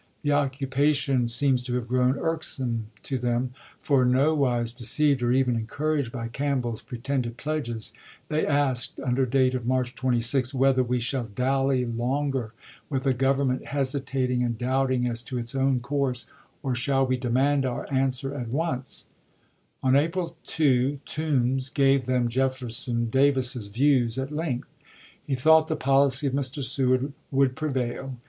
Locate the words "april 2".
20.03-20.99